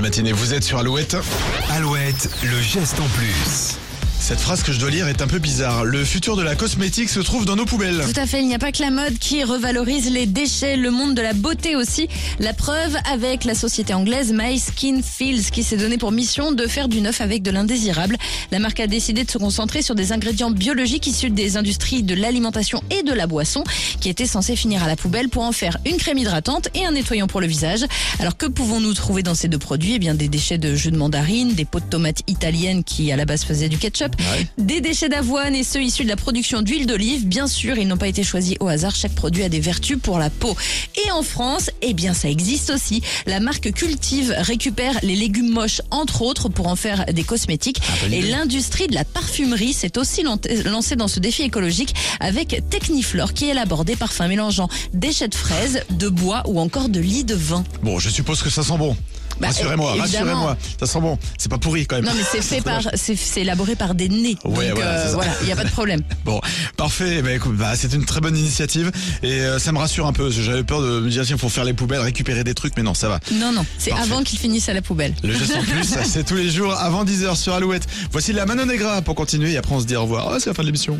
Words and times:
matinée. 0.00 0.32
Vous 0.32 0.54
êtes 0.54 0.64
sur 0.64 0.78
Alouette. 0.78 1.16
Alouette, 1.70 2.30
le 2.42 2.60
geste 2.60 3.00
en 3.00 3.08
plus. 3.08 3.78
Cette 4.26 4.40
phrase 4.40 4.64
que 4.64 4.72
je 4.72 4.80
dois 4.80 4.90
lire 4.90 5.06
est 5.06 5.22
un 5.22 5.28
peu 5.28 5.38
bizarre. 5.38 5.84
Le 5.84 6.04
futur 6.04 6.34
de 6.34 6.42
la 6.42 6.56
cosmétique 6.56 7.10
se 7.10 7.20
trouve 7.20 7.44
dans 7.44 7.54
nos 7.54 7.64
poubelles. 7.64 8.02
Tout 8.12 8.20
à 8.20 8.26
fait, 8.26 8.40
il 8.40 8.48
n'y 8.48 8.56
a 8.56 8.58
pas 8.58 8.72
que 8.72 8.82
la 8.82 8.90
mode 8.90 9.16
qui 9.20 9.44
revalorise 9.44 10.10
les 10.10 10.26
déchets, 10.26 10.76
le 10.76 10.90
monde 10.90 11.14
de 11.14 11.22
la 11.22 11.32
beauté 11.32 11.76
aussi. 11.76 12.08
La 12.40 12.52
preuve 12.52 12.96
avec 13.08 13.44
la 13.44 13.54
société 13.54 13.94
anglaise 13.94 14.32
My 14.34 14.58
Skin 14.58 15.00
Feels 15.00 15.52
qui 15.52 15.62
s'est 15.62 15.76
donné 15.76 15.96
pour 15.96 16.10
mission 16.10 16.50
de 16.50 16.66
faire 16.66 16.88
du 16.88 17.02
neuf 17.02 17.20
avec 17.20 17.44
de 17.44 17.52
l'indésirable. 17.52 18.16
La 18.50 18.58
marque 18.58 18.80
a 18.80 18.88
décidé 18.88 19.22
de 19.22 19.30
se 19.30 19.38
concentrer 19.38 19.80
sur 19.80 19.94
des 19.94 20.10
ingrédients 20.10 20.50
biologiques 20.50 21.06
issus 21.06 21.30
des 21.30 21.56
industries 21.56 22.02
de 22.02 22.16
l'alimentation 22.16 22.82
et 22.90 23.04
de 23.04 23.12
la 23.12 23.28
boisson 23.28 23.62
qui 24.00 24.08
étaient 24.08 24.26
censés 24.26 24.56
finir 24.56 24.82
à 24.82 24.88
la 24.88 24.96
poubelle 24.96 25.28
pour 25.28 25.44
en 25.44 25.52
faire 25.52 25.78
une 25.86 25.98
crème 25.98 26.18
hydratante 26.18 26.66
et 26.74 26.84
un 26.84 26.90
nettoyant 26.90 27.28
pour 27.28 27.40
le 27.40 27.46
visage. 27.46 27.84
Alors 28.18 28.36
que 28.36 28.46
pouvons-nous 28.46 28.94
trouver 28.94 29.22
dans 29.22 29.36
ces 29.36 29.46
deux 29.46 29.58
produits? 29.58 29.94
Eh 29.94 29.98
bien 30.00 30.16
des 30.16 30.26
déchets 30.26 30.58
de 30.58 30.74
jus 30.74 30.90
de 30.90 30.96
mandarine, 30.96 31.54
des 31.54 31.64
pots 31.64 31.78
de 31.78 31.84
tomates 31.84 32.22
italiennes 32.26 32.82
qui 32.82 33.12
à 33.12 33.16
la 33.16 33.24
base 33.24 33.44
faisaient 33.44 33.68
du 33.68 33.78
ketchup, 33.78 34.15
des 34.58 34.80
déchets 34.80 35.08
d'avoine 35.08 35.54
et 35.54 35.64
ceux 35.64 35.82
issus 35.82 36.04
de 36.04 36.08
la 36.08 36.16
production 36.16 36.62
d'huile 36.62 36.86
d'olive. 36.86 37.26
Bien 37.26 37.46
sûr, 37.46 37.78
ils 37.78 37.86
n'ont 37.86 37.96
pas 37.96 38.08
été 38.08 38.22
choisis 38.22 38.56
au 38.60 38.68
hasard. 38.68 38.94
Chaque 38.94 39.14
produit 39.14 39.42
a 39.42 39.48
des 39.48 39.60
vertus 39.60 39.98
pour 40.00 40.18
la 40.18 40.30
peau. 40.30 40.56
Et 41.06 41.10
en 41.10 41.22
France, 41.22 41.70
eh 41.82 41.94
bien, 41.94 42.14
ça 42.14 42.28
existe 42.28 42.70
aussi. 42.70 43.02
La 43.26 43.40
marque 43.40 43.72
Cultive 43.72 44.34
récupère 44.38 44.98
les 45.02 45.16
légumes 45.16 45.50
moches, 45.50 45.80
entre 45.90 46.22
autres, 46.22 46.48
pour 46.48 46.66
en 46.68 46.76
faire 46.76 47.06
des 47.06 47.24
cosmétiques. 47.24 47.80
Et 48.10 48.22
l'industrie 48.22 48.86
de 48.88 48.94
la 48.94 49.04
parfumerie 49.04 49.72
s'est 49.72 49.98
aussi 49.98 50.22
lan- 50.22 50.38
lancée 50.64 50.96
dans 50.96 51.08
ce 51.08 51.20
défi 51.20 51.42
écologique 51.42 51.94
avec 52.20 52.62
Techniflore, 52.70 53.32
qui 53.32 53.46
élabore 53.46 53.84
des 53.84 53.96
parfums 53.96 54.28
mélangeant 54.28 54.68
déchets 54.94 55.28
de 55.28 55.34
fraises, 55.34 55.82
de 55.90 56.08
bois 56.08 56.42
ou 56.46 56.60
encore 56.60 56.88
de 56.88 57.00
lit 57.00 57.24
de 57.24 57.34
vin. 57.34 57.64
Bon, 57.82 57.98
je 57.98 58.10
suppose 58.10 58.42
que 58.42 58.50
ça 58.50 58.62
sent 58.62 58.78
bon. 58.78 58.96
Bah, 59.40 59.48
rassurez-moi, 59.48 59.94
rassurez-moi. 59.98 60.56
Ça 60.80 60.86
sent 60.86 61.00
bon. 61.00 61.18
C'est 61.38 61.50
pas 61.50 61.58
pourri 61.58 61.86
quand 61.86 61.96
même. 61.96 62.04
Non, 62.04 62.12
mais 62.16 62.22
c'est 62.30 62.42
fait 62.42 62.60
par, 62.62 62.82
c'est 62.94 63.16
élaboré 63.40 63.76
par 63.76 63.94
des 63.94 64.08
nez. 64.08 64.36
Ouais, 64.44 64.68
Donc, 64.68 64.76
voilà, 64.76 64.90
euh, 64.90 65.06
ça. 65.08 65.14
voilà, 65.14 65.32
il 65.42 65.46
n'y 65.46 65.52
a 65.52 65.56
pas 65.56 65.64
de 65.64 65.70
problème. 65.70 66.02
Bon, 66.24 66.40
parfait. 66.76 67.22
Bah, 67.22 67.32
écoute, 67.32 67.56
bah, 67.56 67.72
c'est 67.76 67.92
une 67.92 68.04
très 68.04 68.20
bonne 68.20 68.36
initiative 68.36 68.90
et 69.22 69.40
euh, 69.42 69.58
ça 69.60 69.70
me 69.72 69.78
rassure 69.78 70.06
un 70.06 70.12
peu. 70.12 70.30
J'avais 70.30 70.64
peur 70.64 70.80
de 70.82 71.00
me 71.00 71.08
dire 71.08 71.24
tiens, 71.24 71.36
faut 71.36 71.48
faire 71.48 71.64
les 71.64 71.72
poubelles, 71.74 72.00
récupérer 72.00 72.42
des 72.42 72.54
trucs, 72.54 72.72
mais 72.76 72.82
non, 72.82 72.94
ça 72.94 73.08
va. 73.08 73.20
Non, 73.32 73.52
non, 73.52 73.64
c'est 73.78 73.92
avant 73.92 74.22
qu'ils 74.24 74.38
finissent 74.38 74.68
à 74.68 74.74
la 74.74 74.82
poubelle. 74.82 75.14
Le 75.22 75.32
geste 75.32 75.54
en 75.56 75.62
plus, 75.62 75.84
c'est 76.04 76.24
tous 76.24 76.34
les 76.34 76.50
jours 76.50 76.72
avant 76.74 77.04
10h 77.04 77.36
sur 77.36 77.54
Alouette. 77.54 77.86
Voici 78.10 78.32
la 78.32 78.44
Manon 78.46 78.66
Negra 78.66 79.02
pour 79.02 79.14
continuer 79.14 79.52
et 79.52 79.56
après 79.56 79.74
on 79.74 79.80
se 79.80 79.86
dit 79.86 79.96
au 79.96 80.02
revoir. 80.02 80.28
Ah, 80.32 80.36
c'est 80.40 80.50
la 80.50 80.54
fin 80.54 80.62
de 80.62 80.66
l'émission. 80.66 80.98